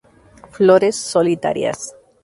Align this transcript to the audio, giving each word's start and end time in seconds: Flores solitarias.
Flores 0.49 0.95
solitarias. 0.95 1.93